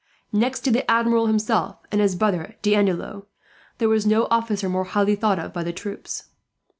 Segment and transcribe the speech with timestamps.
[0.33, 3.27] Next to the Admiral himself, and his brother D'Andelot,
[3.77, 6.23] there was no officer more highly thought of by the troops.